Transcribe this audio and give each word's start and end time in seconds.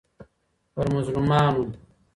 پر 0.73 0.85
مظلومانو 0.93 1.65